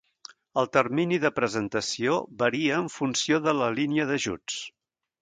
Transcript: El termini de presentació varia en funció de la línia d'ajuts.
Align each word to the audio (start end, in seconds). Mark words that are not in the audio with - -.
El 0.61 0.69
termini 0.77 1.19
de 1.25 1.31
presentació 1.41 2.17
varia 2.41 2.81
en 2.87 2.91
funció 2.97 3.41
de 3.49 3.57
la 3.63 3.71
línia 3.81 4.11
d'ajuts. 4.15 4.61